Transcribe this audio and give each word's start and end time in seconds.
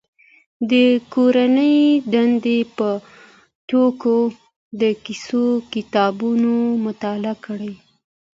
د 0.69 0.73
کورنۍ 1.13 1.77
دندې 2.13 2.59
په 2.77 2.87
توګه 3.69 4.13
د 4.81 4.83
کیسو 5.05 5.45
کتابونه 5.73 6.53
مطالعه 6.85 7.35
کړي. 7.45 7.73